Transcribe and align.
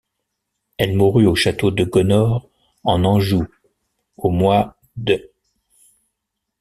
Elle 0.79 0.95
mourut 0.97 1.27
au 1.27 1.35
château 1.35 1.69
de 1.69 1.83
Gonnord 1.83 2.49
en 2.83 3.03
Anjou 3.05 3.45
au 4.17 4.31
mois 4.31 4.75
d'. 4.95 5.29